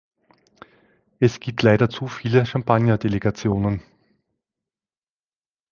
Es 1.19 1.39
gibt 1.39 1.61
leider 1.61 1.87
zu 1.91 2.07
viele 2.07 2.43
Champagnerdelegationen. 2.47 3.83